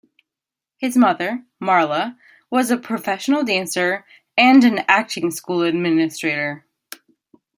[0.79, 2.17] His mother, Marla,
[2.49, 4.03] was a professional dancer
[4.35, 6.65] and an acting school administrator.